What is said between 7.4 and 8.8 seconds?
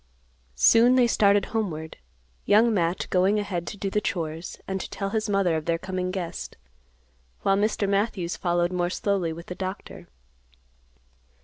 while Mr. Matthews followed